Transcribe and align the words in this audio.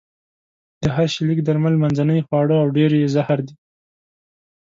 د 0.81 0.83
هر 0.95 1.07
شي 1.13 1.21
لږ 1.29 1.39
درمل، 1.47 1.75
منځنۍ 1.83 2.19
خواړه 2.27 2.55
او 2.63 2.67
ډېر 2.77 2.91
يې 2.99 3.07
زهر 3.15 3.39
دي. 3.47 3.55